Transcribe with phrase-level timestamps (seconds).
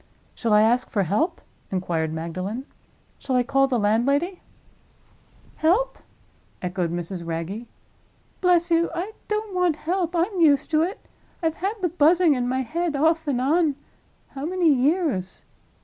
[0.33, 1.41] "Shall I ask for help?"
[1.71, 2.65] inquired Magdalen.
[3.19, 4.41] "Shall I call the landlady?"
[5.57, 5.99] "Help?"
[6.59, 7.23] echoed Mrs.
[7.23, 7.67] Wragge.
[8.41, 10.15] "Bless you, I don't want help!
[10.15, 11.07] I'm used to it.
[11.43, 15.45] I've had the Buzzing in my head, off and on—how many years?"